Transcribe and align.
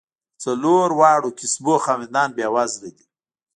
د 0.03 0.03
څلور 0.43 0.87
واړو 0.99 1.29
کسبونو 1.39 1.83
خاوندان 1.85 2.29
بېوزله 2.37 2.89
دي. 2.97 3.05